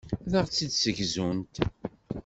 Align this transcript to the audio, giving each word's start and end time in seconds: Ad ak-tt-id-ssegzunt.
Ad 0.25 0.33
ak-tt-id-ssegzunt. 0.39 1.55